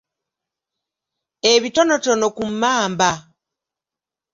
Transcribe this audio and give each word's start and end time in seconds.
Ebitonotono 1.51 2.27
ku 2.37 2.43
mmamba. 2.51 3.11